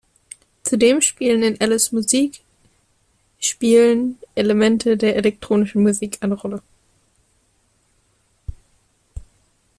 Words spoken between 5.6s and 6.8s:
Musik eine Rolle.